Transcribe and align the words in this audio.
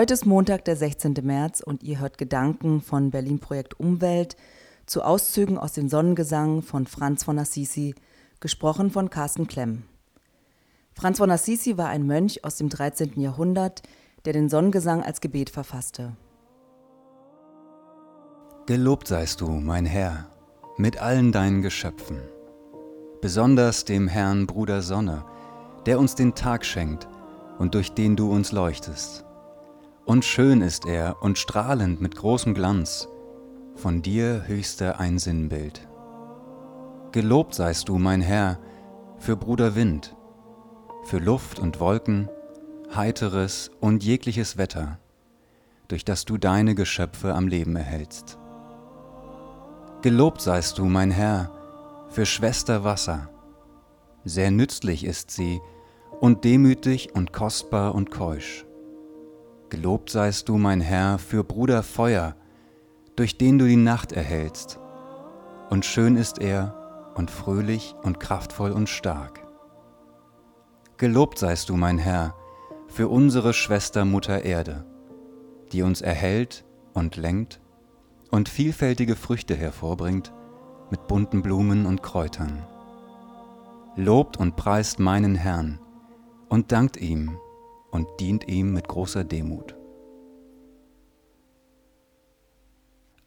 Heute 0.00 0.14
ist 0.14 0.24
Montag, 0.24 0.64
der 0.64 0.76
16. 0.76 1.16
März 1.24 1.60
und 1.60 1.82
ihr 1.82 2.00
hört 2.00 2.16
Gedanken 2.16 2.80
von 2.80 3.10
Berlin 3.10 3.38
Projekt 3.38 3.78
Umwelt 3.78 4.34
zu 4.86 5.02
Auszügen 5.02 5.58
aus 5.58 5.74
dem 5.74 5.90
Sonnengesang 5.90 6.62
von 6.62 6.86
Franz 6.86 7.22
von 7.22 7.38
Assisi, 7.38 7.94
gesprochen 8.40 8.90
von 8.90 9.10
Carsten 9.10 9.46
Klemm. 9.46 9.82
Franz 10.94 11.18
von 11.18 11.30
Assisi 11.30 11.76
war 11.76 11.90
ein 11.90 12.06
Mönch 12.06 12.46
aus 12.46 12.56
dem 12.56 12.70
13. 12.70 13.20
Jahrhundert, 13.20 13.82
der 14.24 14.32
den 14.32 14.48
Sonnengesang 14.48 15.02
als 15.02 15.20
Gebet 15.20 15.50
verfasste. 15.50 16.16
Gelobt 18.64 19.06
seist 19.06 19.42
du, 19.42 19.50
mein 19.50 19.84
Herr, 19.84 20.30
mit 20.78 20.96
allen 20.96 21.30
deinen 21.30 21.60
Geschöpfen, 21.60 22.16
besonders 23.20 23.84
dem 23.84 24.08
Herrn 24.08 24.46
Bruder 24.46 24.80
Sonne, 24.80 25.26
der 25.84 25.98
uns 25.98 26.14
den 26.14 26.34
Tag 26.34 26.64
schenkt 26.64 27.06
und 27.58 27.74
durch 27.74 27.92
den 27.92 28.16
du 28.16 28.32
uns 28.32 28.50
leuchtest. 28.50 29.26
Und 30.10 30.24
schön 30.24 30.60
ist 30.60 30.86
er 30.86 31.22
und 31.22 31.38
strahlend 31.38 32.00
mit 32.00 32.16
großem 32.16 32.52
Glanz, 32.52 33.06
von 33.76 34.02
dir 34.02 34.42
höchste 34.48 34.98
ein 34.98 35.20
Sinnbild. 35.20 35.86
Gelobt 37.12 37.54
seist 37.54 37.88
du, 37.88 37.96
mein 37.96 38.20
Herr, 38.20 38.58
für 39.18 39.36
Bruder 39.36 39.76
Wind, 39.76 40.16
für 41.04 41.18
Luft 41.18 41.60
und 41.60 41.78
Wolken, 41.78 42.28
heiteres 42.92 43.70
und 43.78 44.02
jegliches 44.02 44.56
Wetter, 44.56 44.98
durch 45.86 46.04
das 46.04 46.24
du 46.24 46.38
deine 46.38 46.74
Geschöpfe 46.74 47.32
am 47.32 47.46
Leben 47.46 47.76
erhältst. 47.76 48.36
Gelobt 50.02 50.40
seist 50.40 50.78
du, 50.78 50.86
mein 50.86 51.12
Herr, 51.12 51.52
für 52.08 52.26
Schwester 52.26 52.82
Wasser. 52.82 53.30
Sehr 54.24 54.50
nützlich 54.50 55.04
ist 55.04 55.30
sie 55.30 55.60
und 56.18 56.42
demütig 56.42 57.14
und 57.14 57.32
kostbar 57.32 57.94
und 57.94 58.10
keusch. 58.10 58.64
Gelobt 59.70 60.10
seist 60.10 60.48
du, 60.48 60.58
mein 60.58 60.80
Herr, 60.80 61.18
für 61.18 61.44
Bruder 61.44 61.84
Feuer, 61.84 62.34
durch 63.14 63.38
den 63.38 63.56
du 63.56 63.66
die 63.66 63.76
Nacht 63.76 64.10
erhältst. 64.10 64.80
Und 65.70 65.84
schön 65.84 66.16
ist 66.16 66.40
er 66.40 67.12
und 67.14 67.30
fröhlich 67.30 67.94
und 68.02 68.18
kraftvoll 68.18 68.72
und 68.72 68.88
stark. 68.88 69.46
Gelobt 70.96 71.38
seist 71.38 71.68
du, 71.68 71.76
mein 71.76 71.98
Herr, 71.98 72.34
für 72.88 73.06
unsere 73.06 73.52
Schwester 73.52 74.04
Mutter 74.04 74.44
Erde, 74.44 74.84
die 75.70 75.82
uns 75.82 76.00
erhält 76.00 76.64
und 76.92 77.14
lenkt 77.14 77.60
und 78.32 78.48
vielfältige 78.48 79.14
Früchte 79.14 79.54
hervorbringt 79.54 80.32
mit 80.90 81.06
bunten 81.06 81.42
Blumen 81.42 81.86
und 81.86 82.02
Kräutern. 82.02 82.66
Lobt 83.94 84.36
und 84.36 84.56
preist 84.56 84.98
meinen 84.98 85.36
Herrn 85.36 85.78
und 86.48 86.72
dankt 86.72 86.96
ihm 86.96 87.38
und 87.90 88.08
dient 88.20 88.48
ihm 88.48 88.72
mit 88.72 88.88
großer 88.88 89.24
Demut. 89.24 89.76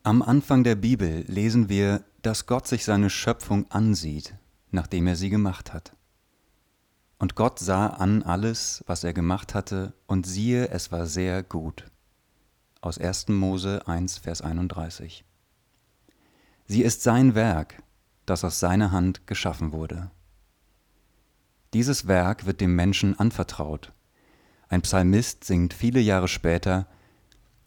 Am 0.03 0.21
Anfang 0.21 0.63
der 0.63 0.75
Bibel 0.75 1.23
lesen 1.27 1.69
wir, 1.69 2.03
dass 2.21 2.45
Gott 2.45 2.67
sich 2.67 2.83
seine 2.83 3.09
Schöpfung 3.09 3.69
ansieht, 3.71 4.35
nachdem 4.71 5.07
er 5.07 5.15
sie 5.15 5.29
gemacht 5.29 5.73
hat. 5.73 5.95
Und 7.19 7.35
Gott 7.35 7.59
sah 7.59 7.87
an 7.87 8.23
alles, 8.23 8.83
was 8.87 9.03
er 9.03 9.13
gemacht 9.13 9.53
hatte, 9.53 9.93
und 10.07 10.25
siehe, 10.25 10.69
es 10.69 10.91
war 10.91 11.05
sehr 11.05 11.41
gut 11.43 11.85
aus 12.83 12.97
1. 12.97 13.29
Mose 13.29 13.87
1, 13.87 14.17
Vers 14.17 14.41
31. 14.41 15.23
Sie 16.65 16.83
ist 16.83 17.01
sein 17.01 17.33
Werk, 17.33 17.81
das 18.25 18.43
aus 18.43 18.59
seiner 18.59 18.91
Hand 18.91 19.25
geschaffen 19.25 19.71
wurde. 19.71 20.11
Dieses 21.73 22.07
Werk 22.07 22.45
wird 22.45 22.59
dem 22.59 22.75
Menschen 22.75 23.17
anvertraut. 23.17 23.93
Ein 24.73 24.81
Psalmist 24.81 25.43
singt 25.43 25.71
viele 25.71 25.99
Jahre 25.99 26.27
später, 26.27 26.87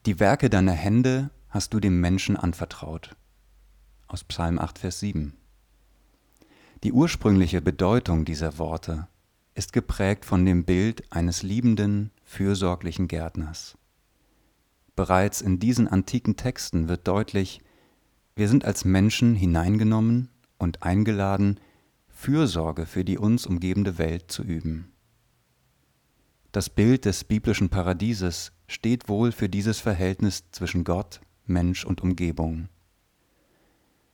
Die 0.07 0.19
Werke 0.19 0.51
deiner 0.51 0.73
Hände 0.73 1.31
hast 1.51 1.73
du 1.73 1.79
dem 1.79 2.01
Menschen 2.01 2.37
anvertraut. 2.37 3.15
Aus 4.09 4.25
Psalm 4.25 4.59
8, 4.59 4.81
Vers 4.81 4.99
7. 4.99 5.33
Die 6.83 6.91
ursprüngliche 6.91 7.63
Bedeutung 7.63 8.25
dieser 8.25 8.59
Worte 8.59 9.07
ist 9.55 9.73
geprägt 9.73 10.25
von 10.25 10.45
dem 10.45 10.65
Bild 10.65 11.05
eines 11.13 11.45
liebenden, 11.45 12.11
fürsorglichen 12.25 13.07
Gärtners. 13.07 13.79
Bereits 14.97 15.41
in 15.41 15.61
diesen 15.61 15.87
antiken 15.87 16.35
Texten 16.35 16.89
wird 16.89 17.07
deutlich, 17.07 17.61
wir 18.35 18.49
sind 18.49 18.65
als 18.65 18.85
Menschen 18.85 19.37
hineingenommen 19.37 20.29
und 20.59 20.83
eingeladen, 20.83 21.61
Fürsorge 22.09 22.85
für 22.85 23.05
die 23.05 23.17
uns 23.17 23.47
umgebende 23.47 23.97
Welt 23.97 24.33
zu 24.33 24.43
üben. 24.43 24.93
Das 26.57 26.71
Bild 26.71 27.05
des 27.05 27.23
biblischen 27.23 27.69
Paradieses 27.69 28.51
steht 28.67 29.11
wohl 29.11 29.31
für 29.31 29.47
dieses 29.47 29.79
Verhältnis 29.79 30.45
zwischen 30.53 30.85
Gott, 30.85 31.21
Mensch 31.45 31.85
und 31.85 32.01
Umgebung. 32.01 32.71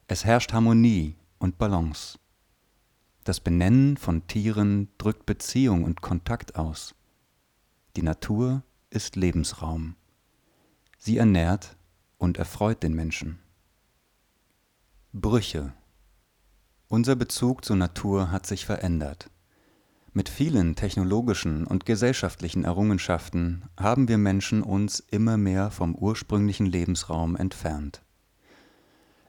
Es 0.08 0.24
herrscht 0.24 0.52
Harmonie 0.52 1.14
und 1.38 1.56
Balance. 1.58 2.18
Das 3.22 3.38
Benennen 3.38 3.96
von 3.96 4.26
Tieren 4.26 4.88
drückt 4.98 5.24
Beziehung 5.24 5.84
und 5.84 6.00
Kontakt 6.00 6.56
aus. 6.56 6.96
Die 7.94 8.02
Natur 8.02 8.64
ist 8.90 9.14
Lebensraum. 9.14 9.94
Sie 10.98 11.18
ernährt 11.18 11.76
und 12.18 12.38
erfreut 12.38 12.82
den 12.82 12.94
Menschen. 12.94 13.38
Brüche. 15.12 15.74
Unser 16.88 17.14
Bezug 17.14 17.64
zur 17.64 17.76
Natur 17.76 18.32
hat 18.32 18.46
sich 18.46 18.66
verändert. 18.66 19.30
Mit 20.14 20.28
vielen 20.28 20.76
technologischen 20.76 21.66
und 21.66 21.86
gesellschaftlichen 21.86 22.64
Errungenschaften 22.64 23.64
haben 23.78 24.08
wir 24.08 24.18
Menschen 24.18 24.62
uns 24.62 25.00
immer 25.00 25.38
mehr 25.38 25.70
vom 25.70 25.94
ursprünglichen 25.94 26.66
Lebensraum 26.66 27.34
entfernt. 27.34 28.02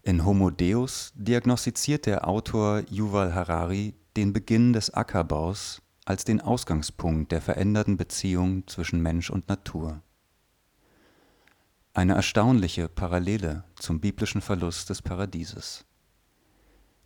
In 0.02 0.26
Homo 0.26 0.50
Deus 0.50 1.14
diagnostiziert 1.16 2.06
der 2.06 2.28
Autor 2.28 2.84
Yuval 2.90 3.34
Harari 3.34 3.94
den 4.18 4.34
Beginn 4.34 4.74
des 4.74 4.94
Ackerbaus 4.94 5.82
als 6.04 6.26
den 6.26 6.42
Ausgangspunkt 6.42 7.32
der 7.32 7.40
veränderten 7.40 7.96
Beziehung 7.96 8.68
zwischen 8.68 9.02
Mensch 9.02 9.30
und 9.30 9.48
Natur. 9.48 10.02
Eine 11.94 12.16
erstaunliche 12.16 12.90
Parallele 12.90 13.64
zum 13.76 14.02
biblischen 14.02 14.42
Verlust 14.42 14.90
des 14.90 15.02
Paradieses. 15.02 15.86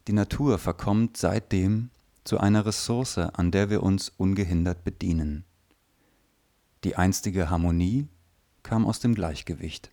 Die 0.08 0.14
Natur 0.14 0.58
verkommt 0.58 1.18
seitdem 1.18 1.92
zu 2.28 2.40
einer 2.40 2.66
Ressource, 2.66 3.18
an 3.18 3.52
der 3.52 3.70
wir 3.70 3.82
uns 3.82 4.10
ungehindert 4.10 4.84
bedienen. 4.84 5.46
Die 6.84 6.98
einstige 6.98 7.50
Harmonie 7.50 8.10
kam 8.64 8.86
aus 8.86 9.00
dem 9.00 9.16
Gleichgewicht. 9.16 9.92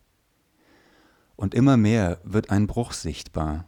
Und 1.37 1.55
immer 1.55 1.77
mehr 1.77 2.21
wird 2.25 2.51
ein 2.51 2.67
Bruch 2.67 2.93
sichtbar. 2.93 3.67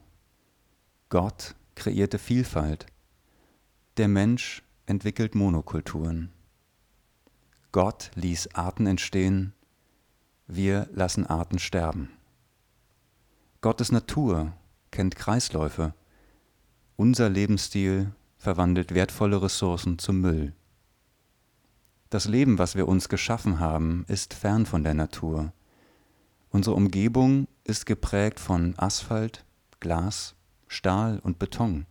Gott 1.10 1.54
kreierte 1.76 2.18
Vielfalt. 2.18 2.86
Der 3.98 4.08
Mensch 4.08 4.64
entwickelt 4.86 5.36
Monokulturen. 5.36 6.32
Gott 7.70 8.10
ließ 8.16 8.56
Arten 8.56 8.86
entstehen, 8.86 9.52
wir 10.48 10.88
lassen 10.92 11.24
Arten 11.24 11.60
sterben. 11.60 12.10
Gottes 13.60 13.92
Natur 13.92 14.54
kennt 14.90 15.14
Kreisläufe. 15.14 15.94
Unser 16.96 17.28
Lebensstil 17.28 18.12
verwandelt 18.46 18.94
wertvolle 18.94 19.42
Ressourcen 19.42 19.98
zum 19.98 20.20
Müll. 20.20 20.52
Das 22.10 22.26
Leben, 22.26 22.60
was 22.60 22.76
wir 22.76 22.86
uns 22.86 23.08
geschaffen 23.08 23.58
haben, 23.58 24.04
ist 24.06 24.34
fern 24.34 24.66
von 24.66 24.84
der 24.84 24.94
Natur. 24.94 25.52
Unsere 26.50 26.76
Umgebung 26.76 27.48
ist 27.64 27.86
geprägt 27.86 28.38
von 28.38 28.74
Asphalt, 28.76 29.44
Glas, 29.80 30.36
Stahl 30.68 31.18
und 31.24 31.40
Beton. 31.40 31.86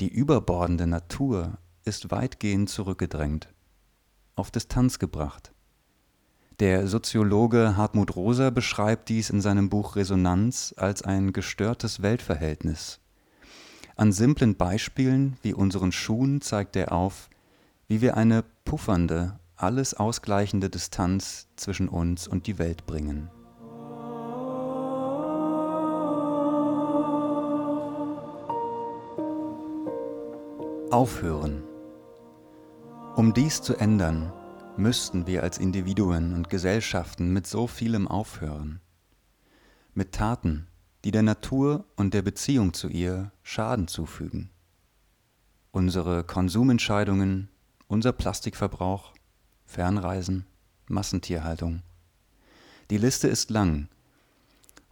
Die 0.00 0.08
überbordende 0.08 0.86
Natur 0.86 1.58
ist 1.84 2.10
weitgehend 2.10 2.70
zurückgedrängt, 2.70 3.52
auf 4.36 4.50
Distanz 4.50 4.98
gebracht. 4.98 5.52
Der 6.60 6.86
Soziologe 6.86 7.76
Hartmut 7.76 8.16
Rosa 8.16 8.48
beschreibt 8.48 9.10
dies 9.10 9.28
in 9.28 9.42
seinem 9.42 9.68
Buch 9.68 9.96
Resonanz 9.96 10.74
als 10.78 11.02
ein 11.02 11.34
gestörtes 11.34 12.00
Weltverhältnis. 12.00 13.00
An 13.98 14.12
simplen 14.12 14.56
Beispielen 14.56 15.38
wie 15.40 15.54
unseren 15.54 15.90
Schuhen 15.90 16.42
zeigt 16.42 16.76
er 16.76 16.92
auf, 16.92 17.30
wie 17.88 18.02
wir 18.02 18.18
eine 18.18 18.44
puffernde, 18.66 19.38
alles 19.56 19.94
ausgleichende 19.94 20.68
Distanz 20.68 21.48
zwischen 21.56 21.88
uns 21.88 22.28
und 22.28 22.46
die 22.46 22.58
Welt 22.58 22.84
bringen. 22.84 23.30
Aufhören. 30.90 31.62
Um 33.16 33.32
dies 33.32 33.62
zu 33.62 33.76
ändern, 33.76 34.30
müssten 34.76 35.26
wir 35.26 35.42
als 35.42 35.56
Individuen 35.56 36.34
und 36.34 36.50
Gesellschaften 36.50 37.32
mit 37.32 37.46
so 37.46 37.66
vielem 37.66 38.06
aufhören. 38.08 38.80
Mit 39.94 40.12
Taten, 40.12 40.66
die 41.06 41.12
der 41.12 41.22
Natur 41.22 41.84
und 41.94 42.14
der 42.14 42.22
Beziehung 42.22 42.74
zu 42.74 42.88
ihr 42.88 43.30
Schaden 43.44 43.86
zufügen. 43.86 44.50
Unsere 45.70 46.24
Konsumentscheidungen, 46.24 47.48
unser 47.86 48.10
Plastikverbrauch, 48.10 49.12
Fernreisen, 49.66 50.46
Massentierhaltung. 50.88 51.82
Die 52.90 52.98
Liste 52.98 53.28
ist 53.28 53.50
lang. 53.50 53.86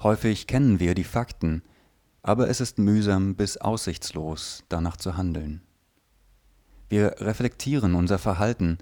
Häufig 0.05 0.47
kennen 0.47 0.79
wir 0.79 0.95
die 0.95 1.03
Fakten, 1.03 1.65
aber 2.23 2.49
es 2.49 2.61
ist 2.61 2.79
mühsam 2.79 3.35
bis 3.35 3.57
aussichtslos, 3.57 4.63
danach 4.69 4.97
zu 4.97 5.17
handeln. 5.17 5.63
Wir 6.89 7.17
reflektieren 7.19 7.97
unser 7.97 8.21
Verhalten, 8.21 8.79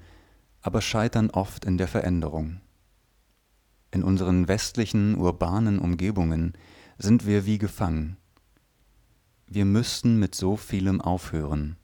aber 0.60 0.82
scheitern 0.82 1.30
oft 1.30 1.64
in 1.64 1.78
der 1.78 1.88
Veränderung. 1.88 2.60
In 3.90 4.04
unseren 4.04 4.48
westlichen, 4.48 5.16
urbanen 5.16 5.78
Umgebungen 5.78 6.52
sind 7.02 7.26
wir 7.26 7.46
wie 7.46 7.58
gefangen. 7.58 8.16
Wir 9.48 9.64
müssten 9.64 10.20
mit 10.20 10.36
so 10.36 10.56
vielem 10.56 11.00
aufhören. 11.00 11.76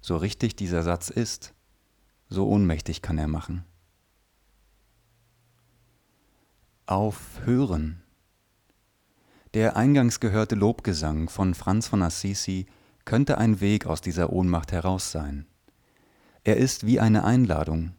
So 0.00 0.16
richtig 0.16 0.54
dieser 0.54 0.84
Satz 0.84 1.10
ist, 1.10 1.52
so 2.28 2.46
ohnmächtig 2.48 3.02
kann 3.02 3.18
er 3.18 3.26
machen. 3.26 3.64
Aufhören. 6.86 8.02
Der 9.52 9.76
eingangs 9.76 10.20
gehörte 10.20 10.54
Lobgesang 10.54 11.28
von 11.28 11.54
Franz 11.54 11.88
von 11.88 12.02
Assisi 12.02 12.66
könnte 13.04 13.38
ein 13.38 13.60
Weg 13.60 13.86
aus 13.86 14.00
dieser 14.00 14.32
Ohnmacht 14.32 14.70
heraus 14.70 15.10
sein. 15.10 15.46
Er 16.44 16.56
ist 16.56 16.86
wie 16.86 17.00
eine 17.00 17.24
Einladung. 17.24 17.94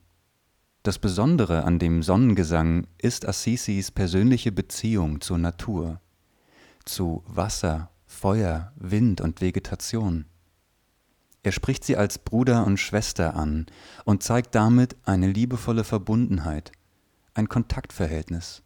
Das 0.84 0.98
Besondere 0.98 1.66
an 1.66 1.78
dem 1.78 2.04
Sonnengesang 2.04 2.88
ist 3.00 3.28
Assisis 3.28 3.92
persönliche 3.92 4.52
Beziehung 4.52 5.20
zur 5.20 5.40
Natur, 5.40 6.00
zu 6.86 7.24
Wasser, 7.28 7.92
Feuer, 8.06 8.72
Wind 8.76 9.22
und 9.22 9.42
Vegetation. 9.42 10.26
Er 11.44 11.52
spricht 11.52 11.84
sie 11.84 11.98
als 11.98 12.18
Bruder 12.18 12.66
und 12.66 12.78
Schwester 12.78 13.36
an 13.36 13.68
und 14.04 14.24
zeigt 14.24 14.56
damit 14.56 14.96
eine 15.04 15.28
liebevolle 15.28 15.84
Verbundenheit, 15.84 16.72
ein 17.34 17.50
Kontaktverhältnis. 17.50 18.64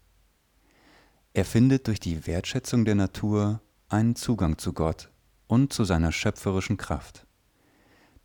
Er 1.34 1.46
findet 1.46 1.88
durch 1.88 2.00
die 2.00 2.26
Wertschätzung 2.26 2.86
der 2.86 2.96
Natur 2.96 3.62
einen 3.90 4.16
Zugang 4.16 4.58
zu 4.58 4.74
Gott 4.74 5.12
und 5.48 5.74
zu 5.74 5.84
seiner 5.84 6.12
schöpferischen 6.12 6.78
Kraft. 6.78 7.26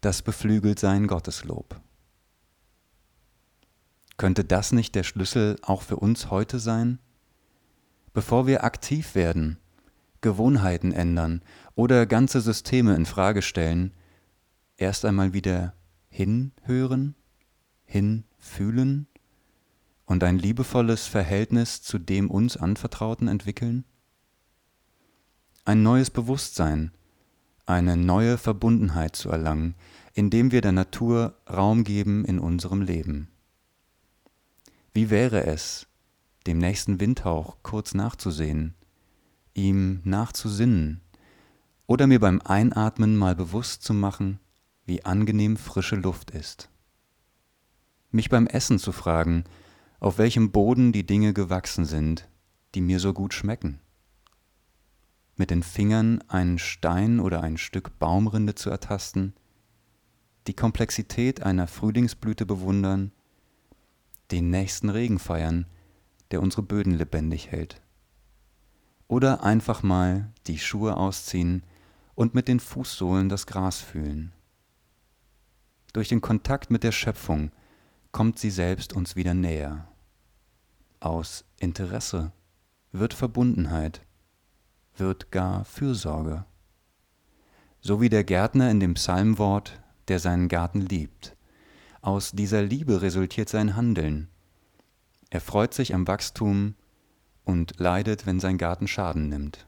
Das 0.01 0.23
beflügelt 0.23 0.79
sein 0.79 1.07
Gotteslob. 1.07 1.81
Könnte 4.17 4.45
das 4.45 4.73
nicht 4.73 4.95
der 4.95 5.03
Schlüssel 5.03 5.57
auch 5.63 5.83
für 5.83 5.97
uns 5.97 6.31
heute 6.31 6.59
sein? 6.59 7.01
Bevor 8.13 8.47
wir 8.47 8.63
aktiv 8.63 9.15
werden, 9.15 9.59
Gewohnheiten 10.25 10.91
ändern 10.91 11.43
oder 11.75 12.07
ganze 12.07 12.41
Systeme 12.41 12.97
in 12.97 13.05
Frage 13.05 13.43
stellen, 13.43 13.93
erst 14.79 15.05
einmal 15.05 15.35
wieder 15.35 15.75
hinhören, 16.09 17.15
hinfühlen 17.85 19.07
und 20.07 20.25
ein 20.25 20.39
liebevolles 20.39 21.07
Verhältnis 21.07 21.83
zu 21.83 21.99
dem 21.99 22.31
uns 22.31 22.57
Anvertrauten 22.57 23.29
entwickeln? 23.29 23.85
Ein 25.67 25.83
neues 25.83 26.09
Bewusstsein, 26.09 26.93
eine 27.67 27.99
neue 27.99 28.39
Verbundenheit 28.39 29.17
zu 29.17 29.29
erlangen, 29.29 29.75
indem 30.15 30.53
wir 30.53 30.63
der 30.63 30.73
Natur 30.73 31.35
Raum 31.51 31.85
geben 31.85 32.25
in 32.25 32.39
unserem 32.39 32.81
Leben. 32.81 33.29
Wie 34.95 35.11
wäre 35.11 35.45
es, 35.45 35.87
dem 36.47 36.57
nächsten 36.57 36.99
Windhauch 36.99 37.59
kurz 37.63 37.93
nachzusehen, 37.93 38.75
ihm 39.55 40.01
nachzusinnen 40.05 41.01
oder 41.87 42.07
mir 42.07 42.21
beim 42.21 42.41
Einatmen 42.43 43.17
mal 43.17 43.35
bewusst 43.35 43.83
zu 43.83 43.95
machen, 43.95 44.41
wie 44.87 45.05
angenehm 45.05 45.57
frische 45.57 45.97
Luft 45.97 46.31
ist. 46.33 46.69
Mich 48.11 48.29
beim 48.29 48.47
Essen 48.47 48.79
zu 48.79 48.93
fragen, 48.93 49.45
auf 50.01 50.19
welchem 50.19 50.53
Boden 50.53 50.93
die 50.93 51.07
Dinge 51.07 51.33
gewachsen 51.33 51.85
sind, 51.85 52.29
die 52.75 52.81
mir 52.81 53.01
so 53.01 53.13
gut 53.13 53.33
schmecken. 53.33 53.81
Mit 55.37 55.51
den 55.51 55.63
Fingern 55.63 56.23
einen 56.29 56.59
Stein 56.59 57.19
oder 57.19 57.43
ein 57.43 57.57
Stück 57.57 57.99
Baumrinde 57.99 58.55
zu 58.55 58.71
ertasten, 58.71 59.35
die 60.47 60.55
Komplexität 60.55 61.43
einer 61.43 61.67
Frühlingsblüte 61.67 62.45
bewundern 62.45 63.13
den 64.31 64.51
nächsten 64.51 64.91
Regen 64.91 65.19
feiern, 65.19 65.67
der 66.31 66.43
unsere 66.43 66.63
Böden 66.63 66.95
lebendig 66.95 67.51
hält. 67.51 67.81
Oder 69.09 69.43
einfach 69.43 69.83
mal 69.83 70.33
die 70.47 70.59
Schuhe 70.59 70.97
ausziehen 70.97 71.63
und 72.15 72.35
mit 72.35 72.49
den 72.49 72.61
Fußsohlen 72.61 73.29
das 73.29 73.47
Gras 73.47 73.81
fühlen. 73.81 74.33
Durch 75.93 76.09
den 76.09 76.21
Kontakt 76.21 76.71
mit 76.71 76.83
der 76.83 76.93
Schöpfung 76.93 77.53
kommt 78.13 78.39
sie 78.39 78.51
selbst 78.51 78.93
uns 78.93 79.17
wieder 79.17 79.35
näher. 79.35 79.89
Aus 81.01 81.45
Interesse 81.59 82.33
wird 82.93 83.15
Verbundenheit, 83.15 84.01
wird 84.97 85.31
gar 85.31 85.65
Fürsorge. 85.65 86.45
So 87.81 88.01
wie 88.01 88.09
der 88.09 88.25
Gärtner 88.25 88.71
in 88.71 88.81
dem 88.81 88.95
Psalmwort, 88.95 89.83
der 90.09 90.19
seinen 90.19 90.49
Garten 90.49 90.81
liebt. 90.81 91.37
Aus 92.01 92.33
dieser 92.33 92.63
Liebe 92.63 93.03
resultiert 93.03 93.49
sein 93.49 93.77
Handeln. 93.77 94.29
Er 95.31 95.41
freut 95.41 95.75
sich 95.75 95.95
am 95.95 96.07
Wachstum 96.07 96.75
und 97.45 97.79
leidet, 97.79 98.27
wenn 98.27 98.41
sein 98.41 98.59
Garten 98.59 98.89
Schaden 98.89 99.29
nimmt. 99.29 99.67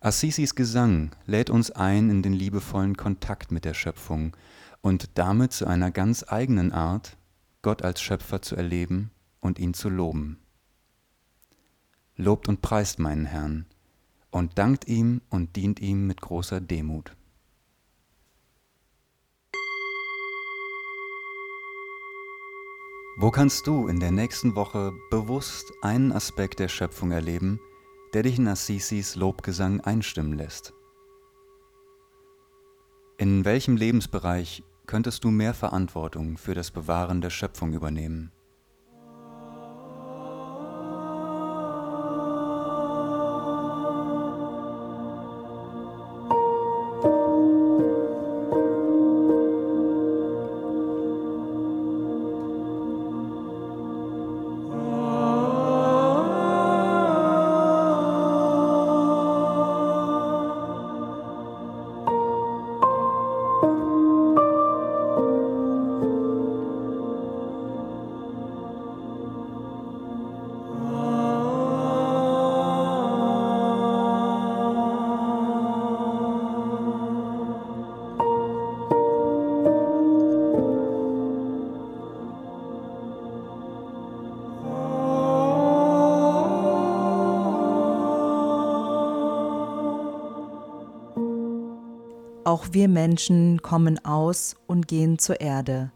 Assisis 0.00 0.54
Gesang 0.54 1.10
lädt 1.26 1.50
uns 1.50 1.70
ein 1.70 2.08
in 2.08 2.22
den 2.22 2.32
liebevollen 2.32 2.96
Kontakt 2.96 3.50
mit 3.50 3.64
der 3.64 3.74
Schöpfung 3.74 4.36
und 4.80 5.18
damit 5.18 5.52
zu 5.52 5.66
einer 5.66 5.90
ganz 5.90 6.24
eigenen 6.28 6.72
Art, 6.72 7.16
Gott 7.62 7.82
als 7.82 8.00
Schöpfer 8.00 8.40
zu 8.40 8.54
erleben 8.54 9.10
und 9.40 9.58
ihn 9.58 9.74
zu 9.74 9.88
loben. 9.88 10.38
Lobt 12.16 12.48
und 12.48 12.62
preist 12.62 12.98
meinen 12.98 13.26
Herrn 13.26 13.66
und 14.30 14.58
dankt 14.58 14.86
ihm 14.86 15.20
und 15.30 15.56
dient 15.56 15.80
ihm 15.80 16.06
mit 16.06 16.20
großer 16.20 16.60
Demut. 16.60 17.16
Wo 23.20 23.32
kannst 23.32 23.66
du 23.66 23.88
in 23.88 23.98
der 23.98 24.12
nächsten 24.12 24.54
Woche 24.54 24.92
bewusst 25.10 25.72
einen 25.82 26.12
Aspekt 26.12 26.60
der 26.60 26.68
Schöpfung 26.68 27.10
erleben, 27.10 27.58
der 28.14 28.22
dich 28.22 28.38
in 28.38 28.46
Assisis 28.46 29.16
Lobgesang 29.16 29.80
einstimmen 29.80 30.34
lässt? 30.34 30.72
In 33.16 33.44
welchem 33.44 33.76
Lebensbereich 33.76 34.62
könntest 34.86 35.24
du 35.24 35.32
mehr 35.32 35.52
Verantwortung 35.52 36.38
für 36.38 36.54
das 36.54 36.70
Bewahren 36.70 37.20
der 37.20 37.30
Schöpfung 37.30 37.72
übernehmen? 37.72 38.30
Auch 92.48 92.68
wir 92.72 92.88
Menschen 92.88 93.60
kommen 93.60 94.02
aus 94.06 94.56
und 94.66 94.88
gehen 94.88 95.18
zur 95.18 95.42
Erde. 95.42 95.92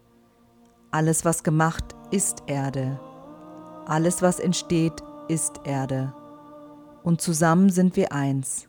Alles, 0.91 1.25
was 1.25 1.41
gemacht, 1.41 1.95
ist 2.11 2.43
Erde. 2.45 2.99
Alles, 3.87 4.21
was 4.21 4.39
entsteht, 4.39 5.01
ist 5.27 5.61
Erde. 5.63 6.13
Und 7.01 7.21
zusammen 7.21 7.71
sind 7.71 7.95
wir 7.95 8.11
eins. 8.11 8.67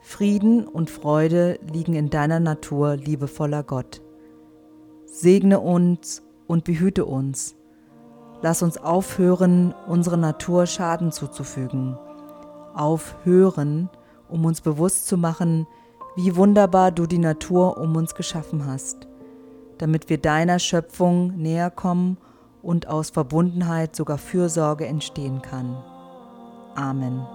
Frieden 0.00 0.66
und 0.66 0.88
Freude 0.88 1.60
liegen 1.70 1.92
in 1.94 2.08
deiner 2.08 2.40
Natur, 2.40 2.96
liebevoller 2.96 3.64
Gott. 3.64 4.00
Segne 5.04 5.60
uns 5.60 6.22
und 6.46 6.64
behüte 6.64 7.04
uns. 7.04 7.54
Lass 8.40 8.62
uns 8.62 8.78
aufhören, 8.78 9.74
unserer 9.86 10.16
Natur 10.16 10.64
Schaden 10.64 11.12
zuzufügen. 11.12 11.98
Aufhören, 12.72 13.90
um 14.30 14.46
uns 14.46 14.62
bewusst 14.62 15.06
zu 15.06 15.18
machen, 15.18 15.66
wie 16.16 16.36
wunderbar 16.36 16.92
du 16.92 17.06
die 17.06 17.18
Natur 17.18 17.78
um 17.78 17.96
uns 17.96 18.14
geschaffen 18.14 18.66
hast, 18.66 19.08
damit 19.78 20.08
wir 20.08 20.18
deiner 20.18 20.58
Schöpfung 20.58 21.36
näher 21.36 21.70
kommen 21.70 22.18
und 22.62 22.88
aus 22.88 23.10
Verbundenheit 23.10 23.94
sogar 23.96 24.18
Fürsorge 24.18 24.86
entstehen 24.86 25.42
kann. 25.42 25.76
Amen. 26.74 27.26